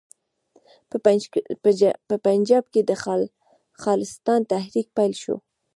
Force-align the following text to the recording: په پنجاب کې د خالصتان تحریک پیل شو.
په 2.09 2.15
پنجاب 2.25 2.63
کې 2.73 2.81
د 2.89 2.91
خالصتان 3.83 4.41
تحریک 4.53 4.87
پیل 4.97 5.13
شو. 5.23 5.35